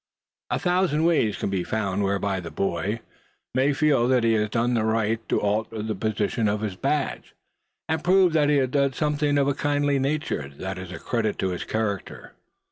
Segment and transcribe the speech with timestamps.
[0.49, 3.01] A thousand ways can be found whereby the boy
[3.53, 7.35] may feel that he has a right to alter the position of his badge,
[7.87, 11.37] and prove that he had done something of a kindly nature, that is a credit
[11.37, 12.33] to his character.